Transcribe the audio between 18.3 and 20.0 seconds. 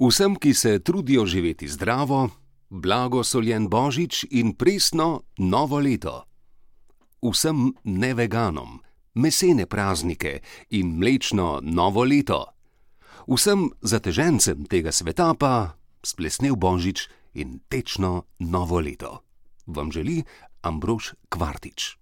novo leto. Vam